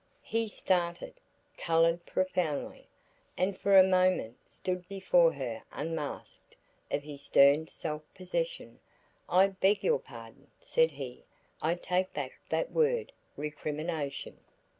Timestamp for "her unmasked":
5.33-6.55